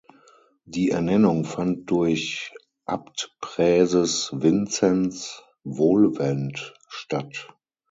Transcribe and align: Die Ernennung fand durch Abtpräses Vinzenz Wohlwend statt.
Die 0.65 0.89
Ernennung 0.89 1.45
fand 1.45 1.87
durch 1.91 2.53
Abtpräses 2.87 4.31
Vinzenz 4.33 5.43
Wohlwend 5.63 6.73
statt. 6.87 7.49